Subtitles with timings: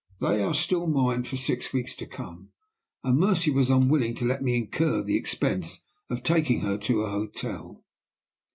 [0.19, 2.49] They are still mine for six weeks to come,
[3.03, 7.11] and Mercy was unwilling to let me incur the expense of taking her to a
[7.11, 7.85] hotel.